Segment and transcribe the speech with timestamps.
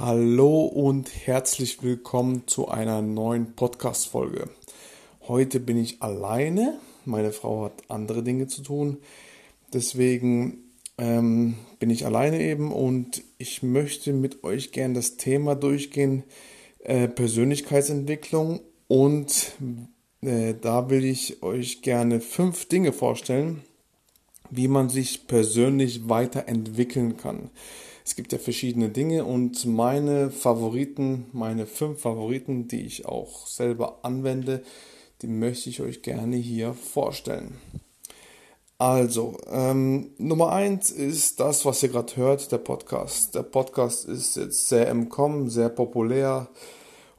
[0.00, 4.48] Hallo und herzlich willkommen zu einer neuen Podcast-Folge.
[5.28, 6.78] Heute bin ich alleine.
[7.04, 8.96] Meine Frau hat andere Dinge zu tun.
[9.74, 16.24] Deswegen ähm, bin ich alleine eben und ich möchte mit euch gerne das Thema durchgehen:
[16.78, 18.60] äh, Persönlichkeitsentwicklung.
[18.88, 19.52] Und
[20.22, 23.60] äh, da will ich euch gerne fünf Dinge vorstellen,
[24.50, 27.50] wie man sich persönlich weiterentwickeln kann.
[28.04, 34.00] Es gibt ja verschiedene Dinge und meine Favoriten, meine fünf Favoriten, die ich auch selber
[34.02, 34.62] anwende,
[35.22, 37.58] die möchte ich euch gerne hier vorstellen.
[38.78, 43.34] Also, ähm, Nummer eins ist das, was ihr gerade hört, der Podcast.
[43.34, 46.48] Der Podcast ist jetzt sehr im Kommen, sehr populär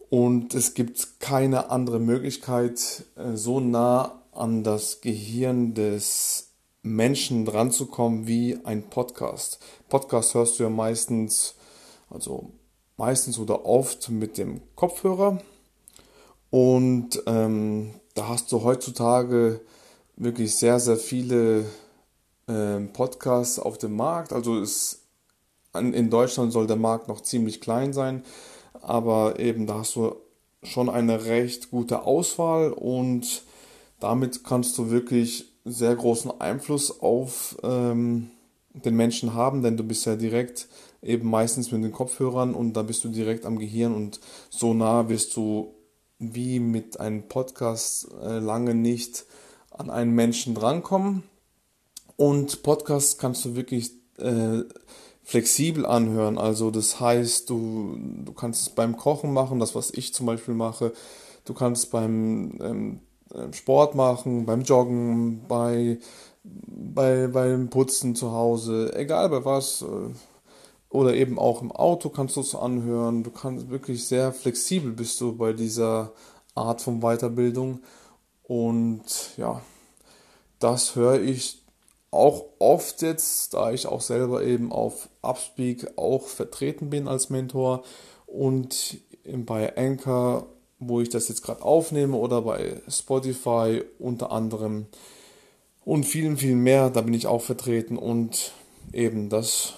[0.09, 6.50] und es gibt keine andere Möglichkeit, äh, so nah an das Gehirn des
[6.83, 9.59] Menschen dran zu kommen wie ein Podcast.
[9.89, 11.55] Podcast hörst du ja meistens,
[12.09, 12.51] also
[12.97, 15.41] meistens oder oft mit dem Kopfhörer.
[16.49, 19.61] Und ähm, da hast du heutzutage
[20.15, 21.65] wirklich sehr, sehr viele
[22.47, 24.33] äh, Podcasts auf dem Markt.
[24.33, 25.03] Also ist,
[25.73, 28.25] in Deutschland soll der Markt noch ziemlich klein sein,
[28.81, 30.15] aber eben da hast du
[30.63, 33.43] schon eine recht gute Auswahl und
[33.99, 38.31] damit kannst du wirklich sehr großen Einfluss auf ähm,
[38.73, 40.67] den Menschen haben, denn du bist ja direkt
[41.01, 45.09] eben meistens mit den Kopfhörern und da bist du direkt am Gehirn und so nah
[45.09, 45.73] wirst du
[46.19, 49.25] wie mit einem Podcast äh, lange nicht
[49.71, 51.23] an einen Menschen drankommen.
[52.15, 54.59] Und Podcasts kannst du wirklich äh,
[55.23, 56.37] flexibel anhören.
[56.37, 60.53] Also das heißt, du, du kannst es beim Kochen machen, das was ich zum Beispiel
[60.53, 60.93] mache.
[61.45, 62.99] Du kannst beim ähm,
[63.51, 65.99] Sport machen, beim Joggen, bei,
[66.43, 69.81] bei, beim Putzen zu Hause, egal bei was.
[69.81, 70.13] Äh,
[70.89, 73.23] oder eben auch im Auto kannst du es anhören.
[73.23, 76.11] Du kannst wirklich sehr flexibel bist du bei dieser
[76.53, 77.79] Art von Weiterbildung.
[78.43, 79.03] Und
[79.37, 79.61] ja,
[80.59, 81.61] das höre ich
[82.11, 87.83] auch oft jetzt, da ich auch selber eben auf Upspeak auch vertreten bin als Mentor
[88.25, 90.47] und bei Anchor
[90.81, 94.87] wo ich das jetzt gerade aufnehme oder bei Spotify unter anderem
[95.85, 96.89] und vielen, vielen mehr.
[96.89, 98.51] Da bin ich auch vertreten und
[98.91, 99.73] eben das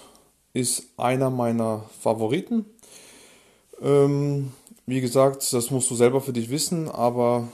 [0.53, 2.66] ist einer meiner Favoriten.
[3.81, 4.53] Ähm,
[4.86, 7.50] wie gesagt, das musst du selber für dich wissen, aber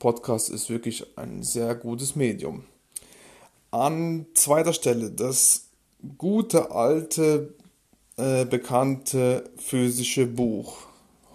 [0.00, 2.64] Podcast ist wirklich ein sehr gutes Medium.
[3.70, 5.68] An zweiter Stelle das
[6.18, 7.54] gute alte
[8.16, 10.78] äh, bekannte physische Buch.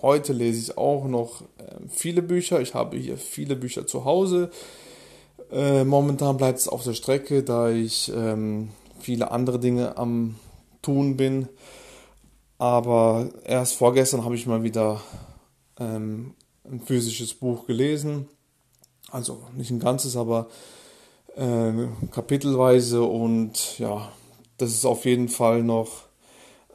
[0.02, 2.60] Heute lese ich auch noch äh, viele Bücher.
[2.60, 4.50] Ich habe hier viele Bücher zu Hause.
[5.52, 8.70] Äh, momentan bleibt es auf der Strecke, da ich ähm,
[9.00, 10.38] viele andere Dinge am
[10.82, 11.48] Tun bin.
[12.58, 15.02] Aber erst vorgestern habe ich mal wieder
[15.80, 16.34] ähm,
[16.64, 18.28] ein physisches Buch gelesen.
[19.12, 20.48] Also nicht ein ganzes, aber
[22.12, 23.04] kapitelweise.
[23.04, 24.12] Und ja,
[24.58, 26.04] das ist auf jeden Fall noch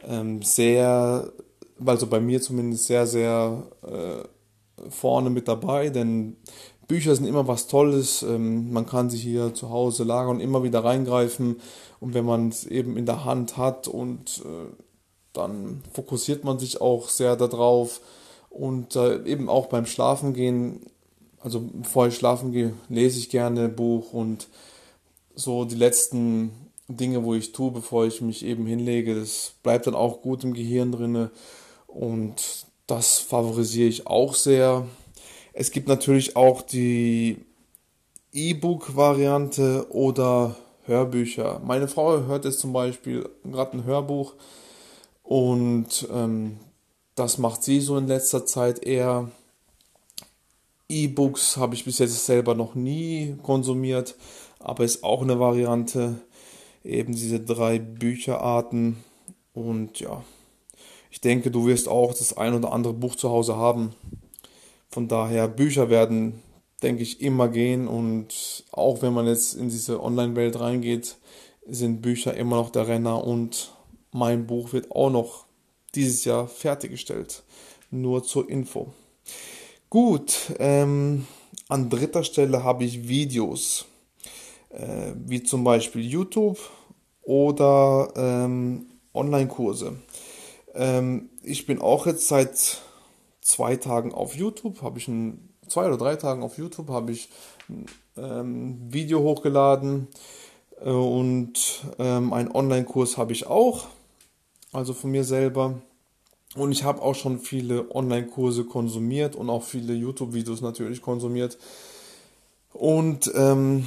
[0.03, 1.31] ähm, sehr
[1.85, 6.37] also bei mir zumindest sehr, sehr äh, vorne mit dabei, denn
[6.89, 8.23] Bücher sind immer was Tolles.
[8.23, 11.61] Ähm, man kann sich hier zu Hause lagern und immer wieder reingreifen.
[12.01, 14.73] Und wenn man es eben in der Hand hat und äh,
[15.33, 18.01] dann fokussiert man sich auch sehr darauf.
[18.51, 20.81] Und äh, eben auch beim Schlafengehen,
[21.41, 24.49] also bevor ich schlafen gehe, lese ich gerne Buch und
[25.35, 26.51] so die letzten
[26.89, 30.55] Dinge, wo ich tue, bevor ich mich eben hinlege, das bleibt dann auch gut im
[30.55, 31.31] Gehirn drinne.
[31.87, 34.87] Und das favorisiere ich auch sehr.
[35.53, 37.39] Es gibt natürlich auch die
[38.33, 41.61] E-Book-Variante oder Hörbücher.
[41.65, 44.35] Meine Frau hört jetzt zum Beispiel gerade ein Hörbuch
[45.23, 46.59] und ähm,
[47.15, 49.31] das macht sie so in letzter Zeit eher.
[50.89, 54.15] E-Books habe ich bis jetzt selber noch nie konsumiert,
[54.61, 56.21] aber ist auch eine Variante.
[56.85, 58.99] Eben diese drei Bücherarten
[59.55, 60.23] und ja,
[61.17, 63.95] ich denke, du wirst auch das ein oder andere Buch zu Hause haben.
[64.91, 66.43] Von daher, Bücher werden,
[66.83, 67.89] denke ich, immer gehen.
[67.89, 71.17] Und auch wenn man jetzt in diese Online-Welt reingeht,
[71.67, 73.25] sind Bücher immer noch der Renner.
[73.25, 73.73] Und
[74.13, 75.47] mein Buch wird auch noch
[75.95, 77.45] dieses Jahr fertiggestellt.
[77.91, 78.93] Nur zur Info.
[79.89, 81.27] Gut, ähm,
[81.71, 83.87] an dritter Stelle habe ich Videos,
[84.69, 86.59] äh, wie zum Beispiel YouTube
[87.23, 88.85] oder ähm,
[89.15, 89.97] Online-Kurse.
[90.77, 92.83] Ähm, ich bin auch jetzt seit
[93.41, 97.29] zwei Tagen auf YouTube, habe ich ein, zwei oder drei Tagen auf YouTube habe ich
[97.69, 97.87] ein
[98.17, 100.09] ähm, Video hochgeladen
[100.81, 103.87] äh, und ähm, einen Online-Kurs habe ich auch,
[104.73, 105.81] also von mir selber.
[106.55, 111.59] Und ich habe auch schon viele Online-Kurse konsumiert und auch viele YouTube-Videos natürlich konsumiert.
[112.73, 113.87] Und ähm,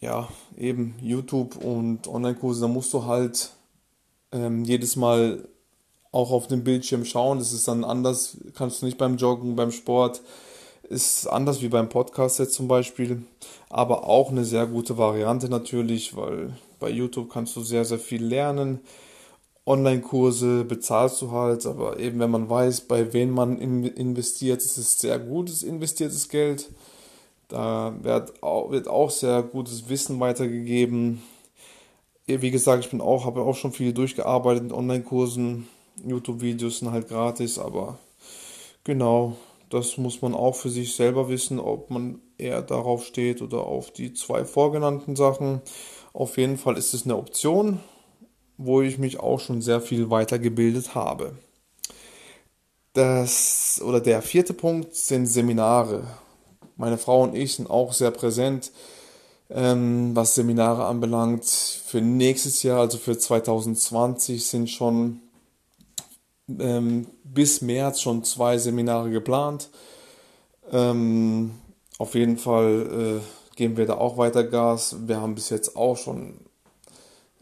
[0.00, 3.52] ja, eben YouTube und Online-Kurse, da musst du halt
[4.32, 5.48] ähm, jedes Mal
[6.12, 7.38] auch auf dem Bildschirm schauen.
[7.38, 10.20] Das ist dann anders, kannst du nicht beim Joggen, beim Sport.
[10.88, 13.22] Ist anders wie beim Podcast jetzt zum Beispiel.
[13.70, 18.22] Aber auch eine sehr gute Variante natürlich, weil bei YouTube kannst du sehr, sehr viel
[18.22, 18.80] lernen.
[19.64, 24.98] Online-Kurse bezahlst du halt, aber eben wenn man weiß, bei wem man investiert, ist es
[24.98, 26.68] sehr gutes investiertes Geld.
[27.48, 31.22] Da wird auch, wird auch sehr gutes Wissen weitergegeben.
[32.26, 35.68] Wie gesagt, ich bin auch, habe auch schon viel durchgearbeitet mit Online-Kursen
[36.04, 37.98] YouTube-Videos sind halt gratis, aber
[38.84, 39.36] genau,
[39.70, 43.90] das muss man auch für sich selber wissen, ob man eher darauf steht oder auf
[43.90, 45.62] die zwei vorgenannten Sachen.
[46.12, 47.80] Auf jeden Fall ist es eine Option,
[48.58, 51.32] wo ich mich auch schon sehr viel weitergebildet habe.
[52.92, 56.06] Das oder der vierte Punkt sind Seminare.
[56.76, 58.72] Meine Frau und ich sind auch sehr präsent,
[59.48, 61.44] ähm, was Seminare anbelangt.
[61.44, 65.20] Für nächstes Jahr, also für 2020, sind schon
[66.48, 69.70] ähm, bis März schon zwei Seminare geplant.
[70.70, 71.52] Ähm,
[71.98, 74.96] auf jeden Fall äh, geben wir da auch weiter Gas.
[75.06, 76.40] Wir haben bis jetzt auch schon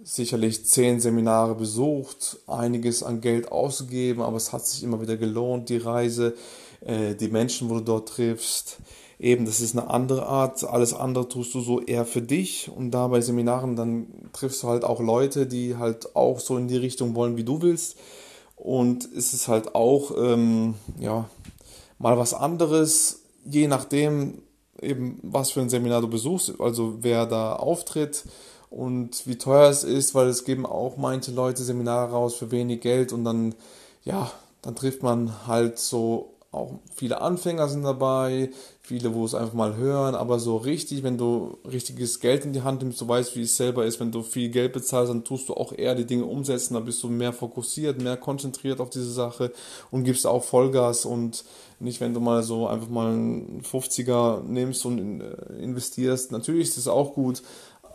[0.02, 5.68] sicherlich zehn Seminare besucht, einiges an Geld ausgegeben, aber es hat sich immer wieder gelohnt,
[5.68, 6.34] die Reise,
[6.80, 8.78] äh, die Menschen, wo du dort triffst.
[9.18, 10.64] Eben, das ist eine andere Art.
[10.64, 12.70] Alles andere tust du so eher für dich.
[12.74, 16.68] Und da bei Seminaren, dann triffst du halt auch Leute, die halt auch so in
[16.68, 17.98] die Richtung wollen, wie du willst.
[18.60, 21.30] Und es ist halt auch, ähm, ja,
[21.98, 24.42] mal was anderes, je nachdem,
[24.78, 28.24] eben was für ein Seminar du besuchst, also wer da auftritt
[28.68, 32.82] und wie teuer es ist, weil es geben auch manche Leute Seminare raus für wenig
[32.82, 33.54] Geld und dann,
[34.04, 34.30] ja,
[34.60, 38.50] dann trifft man halt so auch viele Anfänger sind dabei,
[38.80, 42.62] viele, wo es einfach mal hören, aber so richtig, wenn du richtiges Geld in die
[42.62, 45.48] Hand nimmst, du weißt, wie es selber ist, wenn du viel Geld bezahlst, dann tust
[45.48, 49.12] du auch eher die Dinge umsetzen, da bist du mehr fokussiert, mehr konzentriert auf diese
[49.12, 49.52] Sache
[49.92, 51.44] und gibst auch Vollgas und
[51.78, 56.32] nicht, wenn du mal so einfach mal einen 50er nimmst und äh, investierst.
[56.32, 57.42] Natürlich ist das auch gut,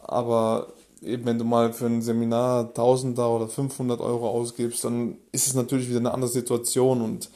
[0.04, 0.68] aber
[1.02, 5.56] eben wenn du mal für ein Seminar Tausender oder 500 Euro ausgibst, dann ist es
[5.56, 7.30] natürlich wieder eine andere Situation und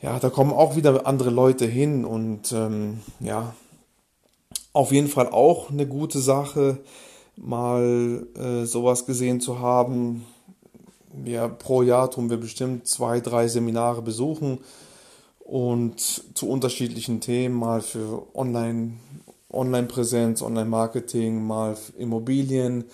[0.00, 3.54] ja, da kommen auch wieder andere Leute hin und ähm, ja,
[4.72, 6.78] auf jeden Fall auch eine gute Sache,
[7.36, 10.26] mal äh, sowas gesehen zu haben.
[11.24, 14.58] Ja, pro Jahr tun wir bestimmt zwei, drei Seminare besuchen
[15.40, 16.00] und
[16.34, 18.92] zu unterschiedlichen Themen, mal für Online,
[19.50, 22.84] Online-Präsenz, Online-Marketing, mal Immobilien,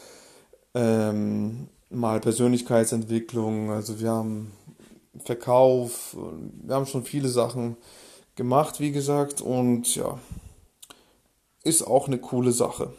[0.75, 3.71] ähm, mal Persönlichkeitsentwicklung.
[3.71, 4.53] Also wir haben
[5.25, 6.17] Verkauf.
[6.63, 7.77] Wir haben schon viele Sachen
[8.35, 10.19] gemacht, wie gesagt, und ja,
[11.65, 12.93] ist auch eine coole Sache.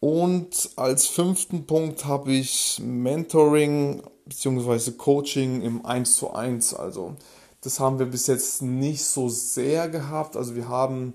[0.00, 4.92] Und als fünften Punkt habe ich Mentoring bzw.
[4.92, 6.74] Coaching im 1 zu 1.
[6.74, 7.16] Also
[7.60, 10.36] das haben wir bis jetzt nicht so sehr gehabt.
[10.36, 11.14] Also wir haben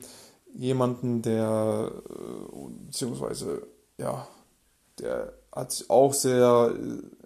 [0.54, 3.66] jemanden, der äh, beziehungsweise
[3.98, 4.28] ja,
[5.00, 6.76] der hat sich auch sehr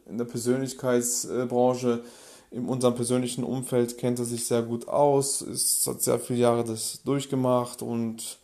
[0.05, 2.03] in der Persönlichkeitsbranche
[2.51, 6.63] in unserem persönlichen Umfeld kennt er sich sehr gut aus, ist, hat sehr viele Jahre
[6.63, 8.39] das durchgemacht und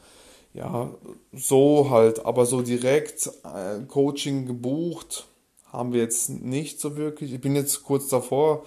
[0.53, 0.89] ja,
[1.33, 5.25] so halt, aber so direkt äh, Coaching gebucht
[5.71, 7.33] haben wir jetzt nicht so wirklich.
[7.33, 8.63] Ich bin jetzt kurz davor,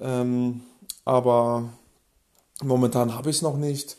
[0.00, 0.62] ähm,
[1.04, 1.68] aber
[2.62, 3.96] momentan habe ich es noch nicht.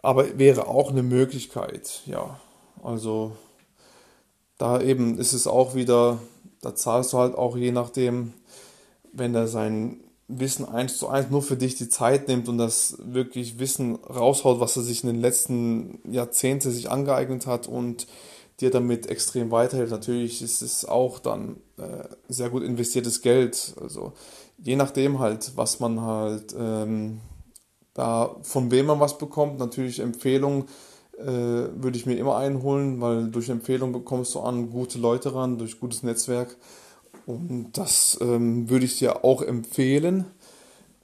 [0.00, 2.38] Aber wäre auch eine Möglichkeit, ja.
[2.82, 3.32] Also
[4.58, 6.18] da eben ist es auch wieder,
[6.60, 8.34] da zahlst du halt auch je nachdem,
[9.14, 12.96] wenn er sein Wissen eins zu eins nur für dich die Zeit nimmt und das
[12.98, 18.06] wirklich Wissen raushaut, was er sich in den letzten Jahrzehnten sich angeeignet hat und
[18.60, 19.92] dir damit extrem weiterhilft.
[19.92, 23.74] Natürlich ist es auch dann äh, sehr gut investiertes Geld.
[23.80, 24.12] Also
[24.58, 27.20] je nachdem halt, was man halt ähm,
[27.94, 29.58] da von wem man was bekommt.
[29.58, 30.64] Natürlich Empfehlungen
[31.16, 35.58] äh, würde ich mir immer einholen, weil durch Empfehlung bekommst du an gute Leute ran,
[35.58, 36.56] durch gutes Netzwerk.
[37.26, 40.26] Und das ähm, würde ich dir auch empfehlen.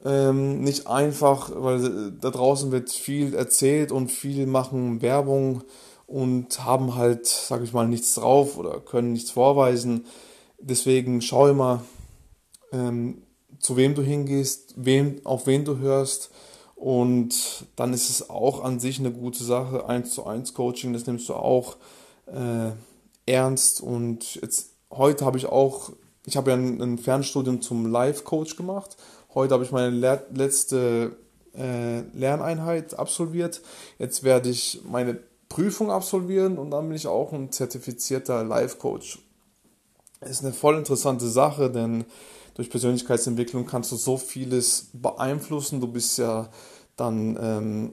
[0.04, 5.62] Ähm, nicht einfach, weil äh, da draußen wird viel erzählt und viel machen Werbung
[6.06, 10.06] und haben halt, sag ich mal, nichts drauf oder können nichts vorweisen.
[10.58, 11.84] Deswegen schau immer,
[12.72, 13.22] ähm,
[13.58, 16.30] zu wem du hingehst, wem, auf wen du hörst.
[16.74, 19.86] Und dann ist es auch an sich eine gute Sache.
[19.86, 21.76] 1 zu 1 Coaching, das nimmst du auch
[22.26, 22.70] äh,
[23.26, 23.82] ernst.
[23.82, 25.92] Und jetzt heute habe ich auch
[26.26, 28.96] ich habe ja ein, ein Fernstudium zum Life-Coach gemacht
[29.32, 31.16] Heute habe ich meine Le letzte
[31.56, 33.62] äh, Lerneinheit absolviert.
[33.98, 39.20] Jetzt werde ich meine Prüfung absolvieren und dann bin ich auch ein zertifizierter Life Coach.
[40.20, 42.04] Ist eine voll interessante Sache, denn
[42.54, 45.80] durch Persönlichkeitsentwicklung kannst du so vieles beeinflussen.
[45.80, 46.50] Du bist ja
[46.96, 47.92] dann, ähm,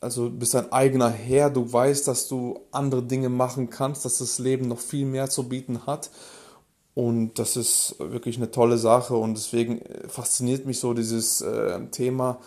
[0.00, 1.48] also bist ein eigener Herr.
[1.48, 5.48] Du weißt, dass du andere Dinge machen kannst, dass das Leben noch viel mehr zu
[5.48, 6.10] bieten hat.
[6.94, 12.38] Und das ist wirklich eine tolle Sache und deswegen fasziniert mich so dieses äh, Thema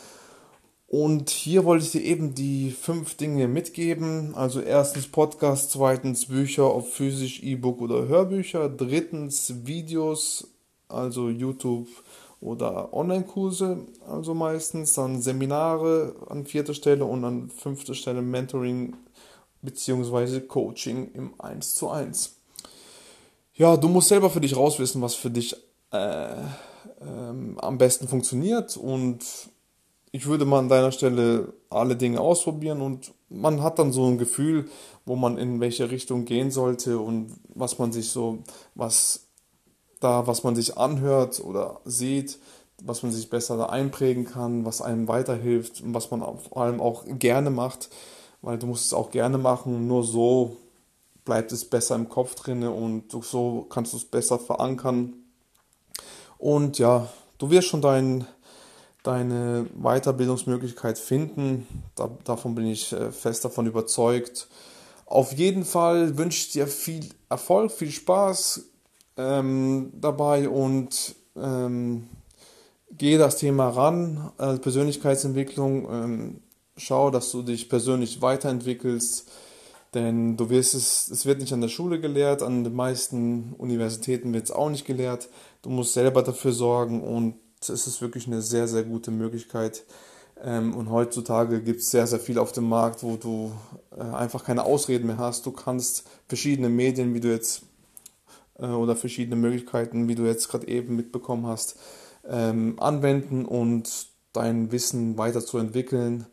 [0.89, 4.33] und hier wollte ich dir eben die fünf Dinge mitgeben.
[4.35, 10.47] Also erstens Podcast, zweitens Bücher, ob physisch, E-Book oder Hörbücher, drittens Videos,
[10.87, 11.89] also YouTube
[12.39, 18.95] oder Online-Kurse, also meistens, dann Seminare an vierter Stelle und an fünfter Stelle Mentoring
[19.61, 20.39] bzw.
[20.41, 22.36] Coaching im 1 zu 1.
[23.57, 25.55] Ja, du musst selber für dich rauswissen, was für dich
[25.91, 26.27] äh,
[27.01, 28.77] ähm, am besten funktioniert.
[28.77, 29.25] Und
[30.11, 32.81] ich würde mal an deiner Stelle alle Dinge ausprobieren.
[32.81, 34.69] Und man hat dann so ein Gefühl,
[35.05, 38.43] wo man in welche Richtung gehen sollte und was man sich so,
[38.75, 39.25] was
[40.01, 42.37] da, was man sich anhört oder sieht,
[42.83, 46.79] was man sich besser da einprägen kann, was einem weiterhilft und was man vor allem
[46.79, 47.89] auch gerne macht,
[48.43, 50.57] weil du musst es auch gerne machen, nur so
[51.27, 55.13] bleibt es besser im Kopf drin und so kannst du es besser verankern.
[56.39, 57.07] Und ja,
[57.37, 58.25] du wirst schon deinen
[59.03, 61.67] deine Weiterbildungsmöglichkeit finden.
[61.95, 64.47] Da, davon bin ich äh, fest davon überzeugt.
[65.05, 68.63] Auf jeden Fall wünsche ich dir viel Erfolg, viel Spaß
[69.15, 72.09] ähm, dabei und ähm,
[72.91, 75.87] gehe das Thema ran, äh, Persönlichkeitsentwicklung.
[75.89, 76.41] Ähm,
[76.75, 79.29] schau, dass du dich persönlich weiterentwickelst,
[79.97, 84.31] denn du wirst es, es wird nicht an der Schule gelehrt, an den meisten Universitäten
[84.31, 85.27] wird es auch nicht gelehrt.
[85.63, 89.85] Du musst selber dafür sorgen und es ist wirklich eine sehr, sehr gute Möglichkeit.
[90.43, 93.51] Ähm, und heutzutage gibt es sehr, sehr viel auf dem Markt, wo du
[93.97, 95.47] äh, einfach keine Ausreden mehr hast.
[95.47, 97.63] Du kannst verschiedene Medien, wie du jetzt,
[98.59, 101.79] äh, oder verschiedene Möglichkeiten, wie du jetzt gerade eben mitbekommen hast,
[102.29, 106.27] ähm, anwenden und dein Wissen weiterzuentwickeln.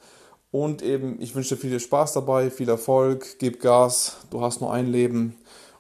[0.54, 4.72] Und eben, ich wünsche dir viel Spaß dabei, viel Erfolg, gib Gas, du hast nur
[4.72, 5.36] ein Leben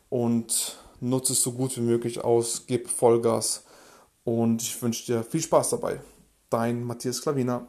[0.08, 3.62] und nutze es so gut wie möglich aus, gib Vollgas
[4.24, 6.00] und ich wünsche dir viel Spaß dabei.
[6.50, 7.68] Dein Matthias Klavina.